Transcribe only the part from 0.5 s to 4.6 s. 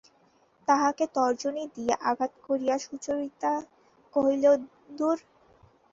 তাহাকে তর্জনী দিয়া আঘাত করিয়া সুচরিতা কহিল,